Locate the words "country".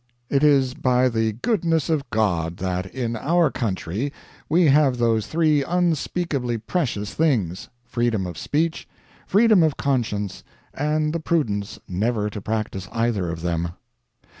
3.51-4.11